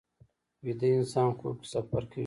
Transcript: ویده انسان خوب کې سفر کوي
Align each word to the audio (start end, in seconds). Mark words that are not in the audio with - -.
ویده 0.63 0.87
انسان 0.97 1.29
خوب 1.37 1.55
کې 1.61 1.67
سفر 1.73 2.03
کوي 2.11 2.19